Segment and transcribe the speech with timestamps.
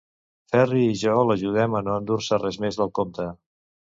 [0.53, 3.29] Ferri i jo l'ajudem a no endur-se res més del compte.